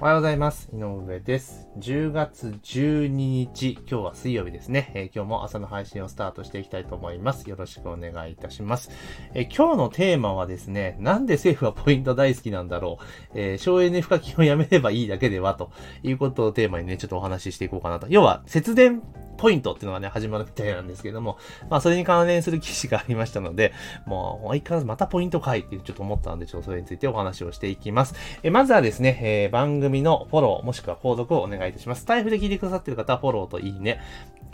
[0.00, 0.68] おはようございます。
[0.74, 1.68] 井上です。
[1.78, 4.90] 10月12日、今日は水曜日ですね。
[4.92, 7.48] えー今日も朝の配信をスタートしていきたいと思います。
[7.48, 8.90] よろしくお願いいたします。
[9.34, 13.04] えー今日のテーマはですね、なんで政府はポイント大好きなんだろう。
[13.36, 15.70] えー省エネ賦課金をやめればいいだけでは、と
[16.02, 18.08] いうことをテーマにね、ちょっとお話ししていこうかなと。
[18.10, 19.00] 要は、節電
[19.36, 21.38] ポイントっていうのがね、始まるみたいなんですけども、
[21.68, 23.72] まあ、それに関連する記事がありましたので、
[24.06, 28.14] もう、相変わらずまたポイントかいってちょっと思ったので、ちょっとそれについてお話をしていきます。
[28.42, 32.02] えまずはですね、え番組組のフォロー、もしくは購読をお願いいたします。
[32.02, 34.00] スタイフで聞いてくださっている方はフォローといいね。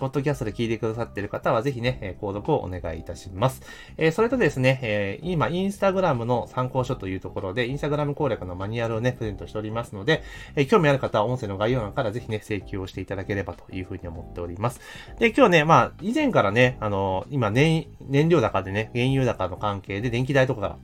[0.01, 3.63] ポッドキャストで聞いてくださっている方はぜひね、えー購読をお願いいたします。
[3.99, 10.23] えーそれとですね、えー今、インスタグラムの参考書というところで、インスタグラム攻略のマニュアルをね、プレゼントしておりますので、
[10.57, 14.81] えー興味ある方は音声の概要欄からぜひね、請求をしていただければというふうに思っております。
[15.19, 20.77] で、今日ね、まあ、以前からね、あの今、燃、燃料高でね、原油高の関係で電気代とかが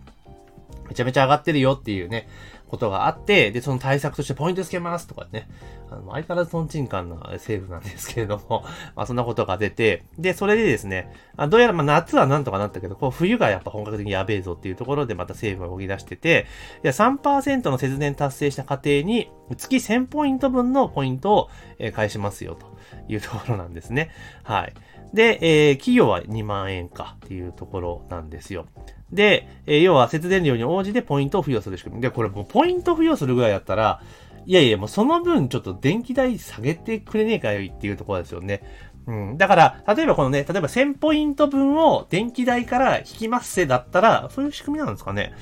[0.89, 2.29] めちゃめちゃ上がってるよっていうね、
[2.69, 5.49] ことがあって、で、その対策としてポイントつけますとかね、
[5.91, 8.65] あの、相変わらずトンチンカンな政府なんですけれども、
[8.97, 16.47] まあそんなことが出て、で、それでですね、あどうやらまあ夏はなんとかなったけど、こう冬がやっぱ本格的にやべえぞっていうところでまた政府が動き出してて、
[16.83, 21.49] いや3%の節電達成した家庭に月1000ポイント分のポイントを
[21.93, 22.67] 返しますよと
[23.09, 24.11] いうところなんですね。
[24.43, 24.75] はい。
[25.15, 28.67] で、えー企業は2万円かっていうところなんですよ。
[29.13, 32.03] で、え要は節電量に応じてポイントを付与する仕組み。
[32.03, 34.01] で、これもうポイント付与するぐらいだったら、
[34.47, 38.63] いやいや、もうその分ちょっと電気代下げてくれねえかよっていうところですよね。
[39.07, 39.39] うん。
[39.39, 45.33] だから、例えばこのね、例えば1000ポイント分を電気代から引きますせだったら、そういう仕組みなんですかね。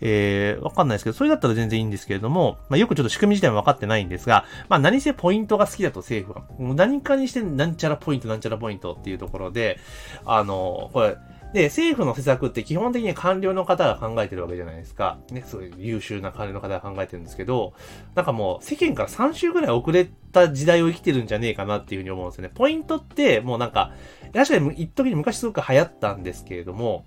[0.00, 6.46] えー、わかんないですけど、それだったら全然いいんですけれども、まあよくちょっと仕組み自体もわかってないんですが、まあ何せポイントが好きだと政府は。
[6.58, 9.78] もう何かにしてなんちゃらポイントなんちゃらポイントっていうところで、
[10.24, 11.16] あの、これ、
[11.52, 15.18] で、政府の施策って基本的に官僚の方が考えてるわけじゃないですか。
[15.30, 17.72] ね、そういう優秀な官僚の方が考えてるんですけど、
[18.14, 22.52] なんかもう世間から3週ぐらい遅れた時代を生きてるんじゃねえかなっていうふうに思うんですよね。
[22.54, 23.92] ポイントってもうなんか、
[24.32, 27.04] 確かに一時に昔すごく流行ったんですけれども、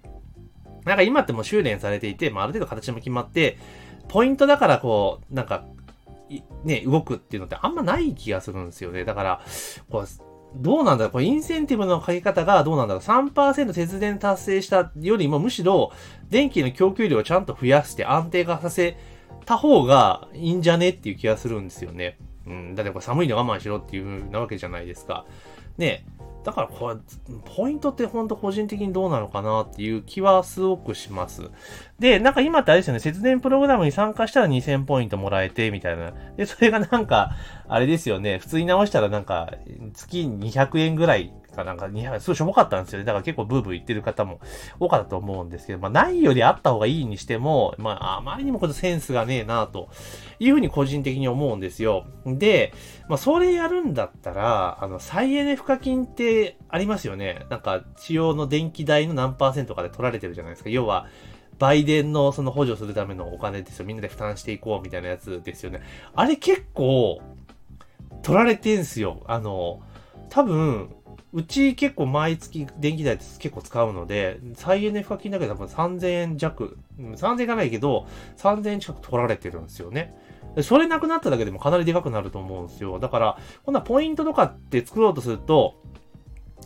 [0.84, 3.58] なんか今ってもう修練されていて、まあ、ある程度形も決まって、
[4.10, 5.66] ポイントだからこう、なんか、
[6.66, 9.06] ね、動くっていうのってあんまない気がするんですよね。
[9.06, 9.42] だから、
[9.90, 11.12] こう、どうなんだろう？
[11.12, 15.92] これインセンティブのかけ方がどうなんだろう ?3% 節電達成したよりもむしろ
[16.30, 18.98] 電気の供給量をちゃんと増やして安定化させ
[19.46, 22.18] た方がいいんじゃねっていう気がするんですよね。
[22.46, 22.76] うん。
[22.76, 25.26] だってこれ寒いの我慢しろっていうなわけじゃないですか。
[25.78, 26.06] ね
[26.44, 26.96] だからこれ、
[27.56, 31.50] ポイントって本当個人的にどうなのかなっていう気はすごくします。
[32.00, 36.14] で、なんか今ってあれですよね、節電プログラムに参加したら2000ポイントもらえて、みたいな。
[36.38, 37.32] で、それがなんか、
[37.68, 39.52] あれですよね、普通に直したらなんか、
[39.94, 43.06] 月200円ぐらいかなんか200、すごいしょぼかったんですよね。
[43.06, 44.40] だから結構ブーブー言ってる方も
[44.80, 49.90] 多かったと思うんですけど、まあないよりあった方がいいにしても、まああまりにもこれセンスがねえなと
[50.40, 52.06] いうふうに個人的に思うんですよ。
[52.26, 52.74] で、
[53.08, 57.46] まあそれやるんだったら、あの、再エネ賦課金ってありますよね。
[57.50, 60.70] なんか、使用の電気代の何パーセントかで取られてるじゃないですか。
[60.70, 61.08] 要は、
[61.60, 63.86] 売電のその補助するためのお金ですよ。
[63.86, 65.82] みんなで負担していこうみたいなやつですよね。
[66.16, 67.22] あれ結構、
[68.22, 69.22] 取られてんすよ。
[69.28, 69.82] あの、
[70.30, 70.96] 多分、
[71.34, 78.08] うち結構毎月電気代って結構使うので、再エネ賦課金だけで多分3000円弱、3000円いかないけど、
[78.38, 80.16] 3000円近く取られてるんですよね。
[80.62, 83.00] それなくなっただけでもかなりでかくなると思うんですよ。
[83.00, 85.82] だから、今度はポイントとかって作ろうとすると、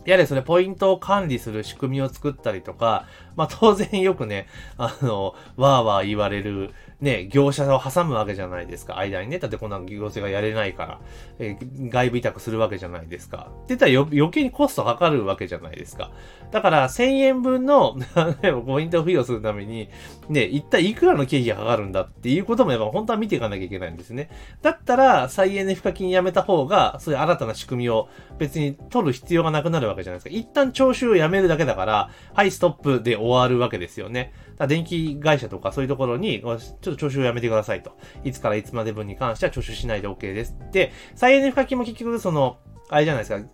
[0.04, 3.06] やはりそれポイントを管理する仕組みを作ったりとか、
[3.36, 8.98] まあ当然よくね、あの、わーわー言われる、ね、業者を挟むわけじゃないですか。
[8.98, 9.38] 間にね。
[9.38, 11.00] だってこんな行政がやれないから、
[11.38, 13.48] えー外部委託するわけじゃないですか。
[13.50, 16.10] って言ったら余計にコストかかるわけじゃないですか。
[16.50, 17.96] だから1000円分の、
[18.66, 19.88] ポイントを付与するために、
[20.28, 24.30] ね、一体いくらの経費がかかるんだっていうこともやっぱ本当は見ていかなきゃいけないんですね。
[24.62, 28.08] だったら、再エネ賦課金やめた方が、そういう新たな仕組みを
[28.38, 30.36] 別に取る必要がなくなるわけじゃないですか。
[30.36, 34.32] 一旦徴収をやめるだけだから、はい、ストップで終わるわけですよね。
[34.66, 37.96] 電気会社とかそういうところに、ちょっと徴収をやめてくださいと。
[38.24, 40.56] いつからいつまで分に関しては徴収しないで OK です。
[40.72, 42.58] で、再エネ賦課金も結局その、
[42.88, 43.48] あれじゃないですか。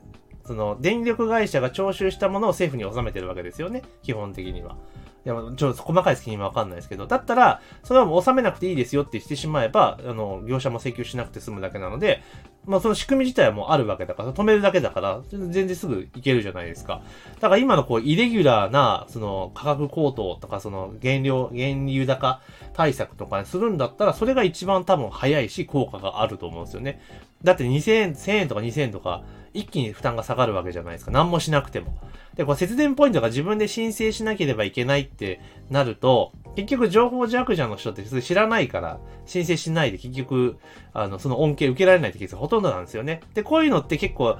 [0.47, 3.83] その、電力会社が徴収したものを政府に納めてるわけですよね。
[4.03, 4.77] 基本的には。
[5.25, 12.23] いや、ちょっと細かい責任はわかんないですけど、だったら、それはもう納めなくていいですよってしてしまえば、あの、業者も請求しなくて済むだけなので、
[12.67, 17.03] まあその仕組み自体はもうあるわけだから、止めるだけだから、全然すぐいけるじゃないですか。
[17.37, 22.41] だから今のこう、イレギュラーな、その、価格高騰とか、その、原料、原油高
[22.73, 27.01] 対策とかにするんだったら、それが一番多分早いし、効果があると思うんですよね。
[27.43, 29.23] だって2000円、1000円とか2000円とか、
[29.53, 31.11] 一気に負担が下がるわけじゃないですか。
[31.11, 31.97] 何もしなくても。
[32.35, 35.41] で、これ節電ポイントが自分で申請しなければいけないって
[35.71, 40.59] なると、結局情報弱者の人って知らないから申請しないで結局、
[40.93, 43.21] あの、その恩恵受けられないってケースがほとんどなんですよね。
[43.35, 44.39] で、こういうのって結構、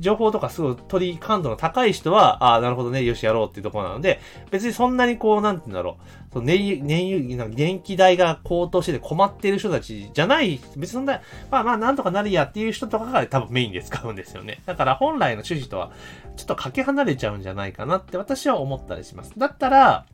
[0.00, 4.20] 情報とかすごい取り感度の高い人は、ああ、なるほどね、よしやろうっていうところなので、
[4.50, 11.20] 別にそんなにこう、なんて言うんだろう、その燃油、燃油、電気代が高騰してて困っている人たちじゃない、別にそんな、
[11.50, 14.60] まあまあなんとかなるやっていう人とかが多分メインで使うんですよね。
[14.66, 15.92] だから本来の趣旨とは、
[16.36, 19.32] ちょっとかけ離れちゃうんじゃないかなって私は思ったりします。
[19.38, 20.04] だったら、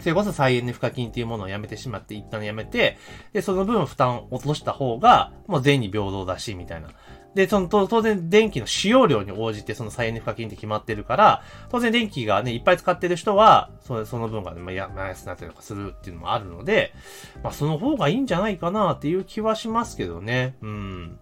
[0.00, 2.98] それこそ再エネ賦課金っていうものをやめてしまって、一旦やめて、
[3.32, 6.88] で、その分負担を落とした方が、もう全員に平等だし、みたいな。
[7.34, 16.92] で、その、当然電気の使用量に応じてその再エネ賦課金って決まってるから、当然電気がね、いっぱい使ってる人は、そのその分がね、まあ、や、安くなったりとかするっていうのもあるので、
[17.42, 20.56] まあ、その方がいいんじゃないかなっていう気はしますけどね。
[20.60, 21.18] うん。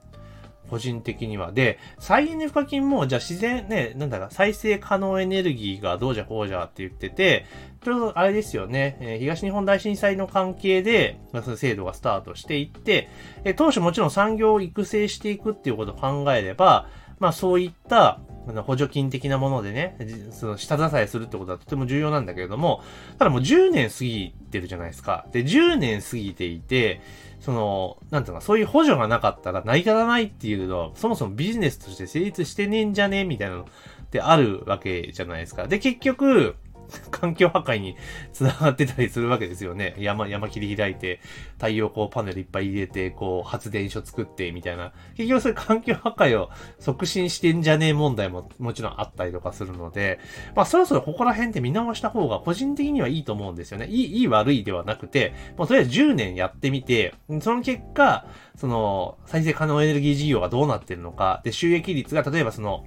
[0.69, 1.53] 個人的には。
[1.53, 7.47] で、再エネ賦課金も、じゃあ自然ね、なんだか、再生可能エネルギーがどうじゃこうじゃって言ってて、
[7.83, 13.09] ちょうどあれですよね、えー、東日本大震災の関係で、ま、その制度がスタートしていって、
[13.45, 16.89] えー、当初もちろん産業を育成していくっていうことを考えれば、
[17.19, 18.21] まあそういった、
[18.63, 19.97] 補助金的なものでね、
[20.33, 22.83] その下支えするってことはとても重要なんだけれども、
[23.19, 25.27] ただもう10年過ぎてるじゃないですか。
[25.33, 27.01] で、10年過ぎていて、
[27.41, 33.65] その、なんていうか、そういう補助がなかったら成り立たないっていうのは、そもそもビジネスとして成立してねえんじゃねえみたいなのっ
[34.11, 35.69] てあるわけじゃないですか。
[35.69, 36.57] で、結局、
[37.11, 37.97] 環境破壊に
[38.33, 39.95] 繋がってたりするわけですよね。
[39.99, 41.21] 山、山切り開いて、
[41.55, 44.93] 太陽光パネルいっぱい入れて、こう、発電所作って、みたいな。
[45.17, 50.19] 結局そういう環境破壊を促進してんじゃねえ問題ももちろんあったりとかするので、
[50.55, 53.87] まあそろそろここら辺って見直した方が個人的にはいいと思うんですよね。
[53.87, 58.27] いい、いい悪いではなくて、もうとりあえず10年やってみて、その結果、
[58.57, 62.85] その、再生可能エネルギー事業がどうなってるのか、で、収益率が例えばその、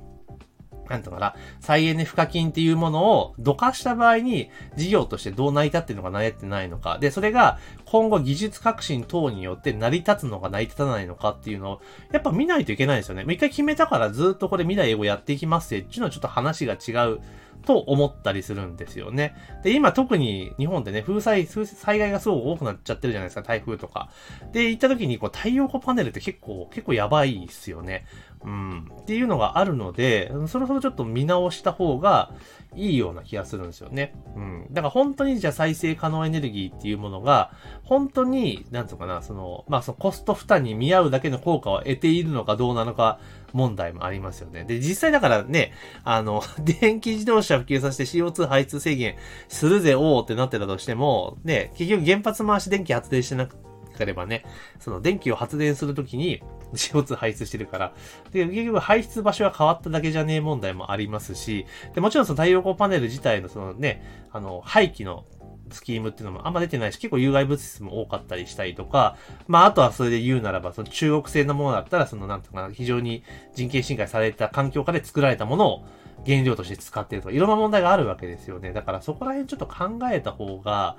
[0.92, 6.98] なんとかな、再エネ賦課金っていうものをどかした場合に事業としてどう成り立ってるのか成り立ってないのか。
[7.00, 13.24] で、それが今後技術革新等によって成り立つのか成り立たないのかっていうのをやっぱ見ないといけないですよね。
[13.24, 17.22] もう一回決めたからずっとこれ未来英語やっていきますってっていうのはちょっと話が違う
[17.66, 19.36] と思ったりするんですよね。
[19.64, 24.10] で、今特に日本でね、風災、災害がすごく多くなっちゃってるじゃないですか、台風とか。
[24.52, 28.06] で、行った時にこう太陽光パネルって結構、結構やばいっすよね。
[28.44, 28.92] うん。
[29.02, 32.32] っていうのがあるので、そろそろちょっと見直した方が
[32.76, 34.16] いいような気がするんですよね。
[34.36, 34.68] うん。
[34.72, 37.52] だから本当にじゃあ再生可能エネルギーっていうものが、
[37.84, 43.20] 本当に、なんつうかな、その、まあそのコスト負担に見合うだけの効果を得ているのかどうなのか
[43.54, 44.64] 問題もありますよね。
[44.64, 46.44] で、実際だからね、あの、
[46.80, 49.16] 電気自動車普及させて CO2 排出制限
[49.48, 53.56] するぜ、おーってなってたとしても、ね、結局原発回し電気発電してなく
[54.02, 54.44] ければね、
[54.80, 56.42] その電気を発電するときに
[56.74, 57.94] CO2 排出してるから、
[58.32, 65.26] で、結局排出場所が変わっただけじゃねえ問題もありますし、で、もちろんその太陽光パネル自体のそのね、あの、廃棄の
[65.72, 73.24] スキームっていうのもあんま出てないし、結構有害物質も多かったりしたりとか、まあ、あとはそれで言うならば、その中国製のものだったら、そのなんとか非常に
[73.54, 75.86] 人権侵害された環境下で作られたものを
[76.26, 78.74] 原料として使ってるとか、いろんな問題があるわけですよね。
[78.74, 80.98] だからそこら辺ちょっと考えた方が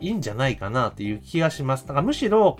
[0.00, 1.86] いいんじゃないかなっていう気がします。
[1.86, 2.58] だからむしろ、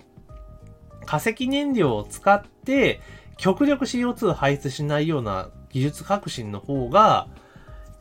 [1.07, 3.01] 化石燃料を使って、
[3.37, 7.29] 極力 CO2 排出しないような技術革新の方が、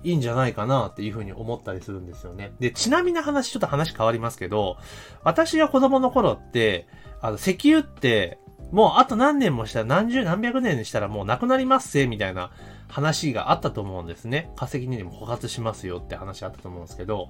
[0.04, 2.54] いいんじゃないかなっていうふうに思ったりするんですよね。
[2.60, 4.78] で、ちなみな話、ちょっと話変わりますけど、
[5.24, 6.88] 私が子供の頃って、
[7.22, 8.40] あの、石油って、
[8.72, 12.52] もうあと何年もしたら何十何百年したらもうなくなりますぜ、みたいな
[12.88, 14.52] 話があったと思うんですね。
[14.56, 17.28] 化石にでも枯渇しますよって話あったと思うんですけど、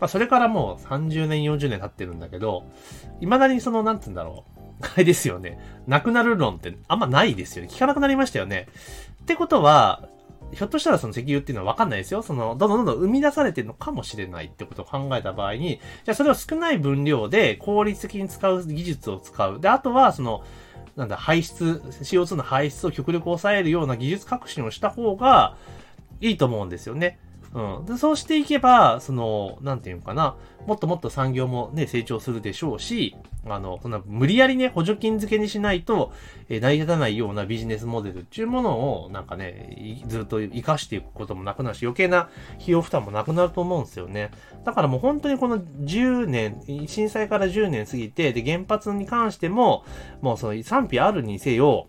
[0.00, 2.64] まあそれからもう30年、40年経ってるんだけど、
[3.20, 4.54] 未だにその、なんて言うんだろう。
[4.82, 5.58] あれですよね。
[5.86, 7.70] なくなる論ってあんまないですよね。
[7.70, 8.66] 聞かなくなりましたよね。
[9.22, 10.08] ってことは、
[10.54, 12.22] ひょっとしたらその石油っていうのはわかんないですよ。
[12.22, 19.60] その、どんどんどんどん生み出されてるのかもしれないってことを考えた場合に、じゃあそれを少ない分量で効率的に使う技術を使う。
[19.60, 20.44] で、あとはその、
[20.96, 25.56] なんだ、排出、CO2 の排出を極力抑えるような技術革新をした方が
[26.20, 27.18] いいと思うんですよね。
[27.54, 27.86] うん。
[27.86, 36.12] で、そうしていけば、その、なんていうのかな、もっともっと産業もね、成長するでしょうし、あの、そんな無理やりね、補助金付けにしないと、
[36.48, 44.32] えー、成り立たないようなビジネスモデルっていうものを、なんかね、ずっと活かしていくこともなくなるし、余計な費用負担もなくなると思うんですよね。
[44.64, 49.84] だからもう本当にこの10年、震災から10年過ぎて、で、原発に関しても、
[50.22, 51.86] もうその賛否あるにせよ、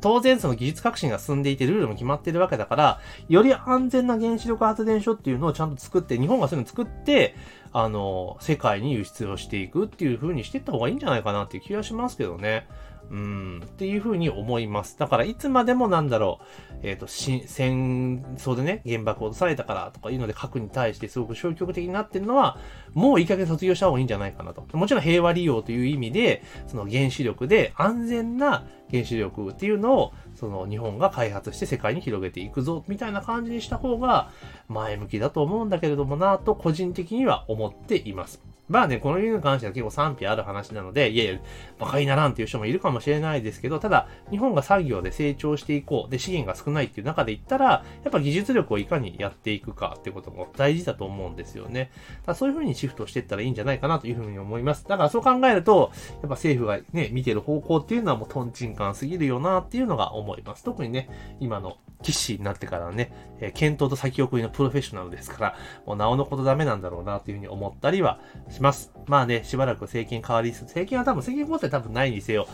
[0.00, 7.34] 当然その技術革新が進んでいてルールも決まってるわけだから、より安全な原子力発電所っていうのをちゃんと作って、日本がそういうの作って、
[7.72, 12.66] あの、世界に輸出をしていくっていう風にしていった方がいいんじゃないかなっていう気がしますけどね。
[13.10, 14.98] うん、っていうふうに思います。
[14.98, 22.58] だからいつまでもなんだろう、えっ、ー、と、戦争でね、原爆を落とされたからとかいうので核に対してすごく消極的になってるのは、
[22.92, 24.64] もういい加減卒業した方がいいんじゃないかなと。
[24.76, 34.30] もちろん平和利用という意味で、その原子力で安全な原子力っていうのを、その日本が開発して世界に広げていくぞ、みたいな感じにした方が
[34.68, 38.42] 前向きだと思うんだけれどもなと個人的には思っています。
[38.68, 41.40] まあね、この理由に関しては結構賛否ある話なので、いやいや、
[41.78, 51.90] 馬鹿にならんっていう人もいるかもしれないですけど、ただ、日本が産業で成長していこう、で、資源が少ないっていう中で言ったら、やっぱ技術力をいかにやっていくかっていうことも大事だと思うんですよね。
[52.26, 54.86] だそういう風にシフトしていったらいいんじゃないかなという風に思います。
[54.86, 60.64] だからそう考えると、やっぱ政府がね、見てる方向っていうのはもうトンチンカンすぎるよなっていうのが思います。
[60.64, 61.08] 特にね、
[61.40, 65.56] 今の騎士になってからね、えー、検討と先送りのプロフェッショナルですから、
[65.86, 68.20] もうなおのことダメなんだろうなというふうに思ったりは
[68.50, 68.92] しします。
[69.06, 72.46] まあね、しばらく政権変わり、政権は多分政権交代多分ないにせよ。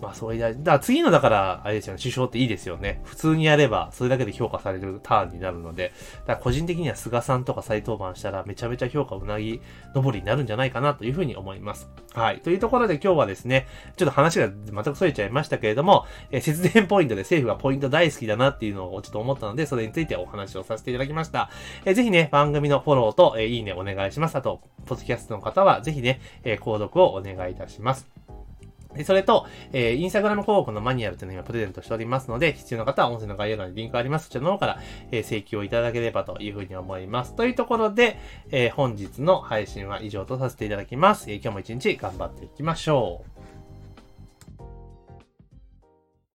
[0.00, 3.00] まあそういう、だから次のだから、あれですよね、首相っていいですよね。
[3.04, 9.60] 普通にやれば、それだけで評価されるターンになるので、だから個人的には菅さんとか再登板したらめちゃめちゃ評価うなぎ
[9.94, 11.88] 登りになるんじゃないかなというふうに思います。
[12.12, 12.40] はい。
[12.40, 21.50] というところで今日はですね、ちょっと話が全くそれちゃいましたけれども、えー、節電ポイントで政府がポイント大好きだなっていうのをちょっと思ったので、それについてお話をさせていただきました。
[21.84, 24.36] えー、ぜひね、番組のフォローと、えー、いいねお願いします。
[24.36, 28.08] あと、ポッドキャストのの方はぜひね、えー、購読をお願いいたします。
[29.04, 34.26] それと、えー、インスタグラム広告のマニュアルというのを今プレゼントしておりますので、必要な方は音声の概要欄にリンクあります。
[34.26, 34.78] そちらの方から、
[35.10, 37.34] えー、請求をいただければというふうに思います。
[37.34, 38.18] というところで、
[38.50, 41.30] えー、本日の配信は以上とさせていただきます。
[41.30, 43.37] え、今日も一日頑張っていきましょう。